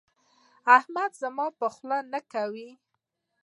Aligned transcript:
احمد 0.77 1.11
زما 1.21 1.45
په 1.59 1.67
خوله 1.73 1.97
نه 2.11 2.19
کوي. 2.31 2.69